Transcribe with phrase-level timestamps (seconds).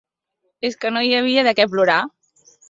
[0.69, 2.01] Es que no hi havia de què plorar.